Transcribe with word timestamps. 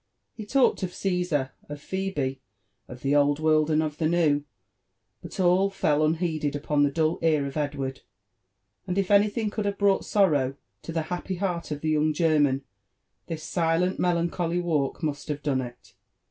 He 0.33 0.47
talked 0.47 0.81
of 0.81 0.89
CaBsar, 0.89 1.51
of 1.69 1.79
Pbebe, 1.79 2.39
of 2.87 3.03
the 3.03 3.15
Old 3.15 3.39
World 3.39 3.69
and 3.69 3.83
of 3.83 3.99
the 3.99 4.09
New, 4.09 4.45
but 5.21 5.39
all 5.39 5.69
fell 5.69 6.03
unheeded 6.03 6.55
upon 6.55 6.81
the 6.81 6.89
dull 6.89 7.19
ear 7.21 7.45
of 7.45 7.55
Edward; 7.55 8.01
and 8.87 8.97
if 8.97 9.11
any 9.11 9.29
thing 9.29 9.51
could 9.51 9.65
have 9.65 9.77
brought 9.77 10.03
sorrow 10.03 10.55
16 10.77 10.93
the 10.95 11.01
happy 11.15 11.35
heart 11.35 11.69
of 11.69 11.81
the 11.81 11.89
young 11.89 12.13
German, 12.13 12.63
this 13.27 13.43
silent 13.43 13.99
melancholy 13.99 14.59
walk 14.59 15.03
must 15.03 15.27
have 15.27 15.43
done 15.43 15.61
it. 15.61 15.93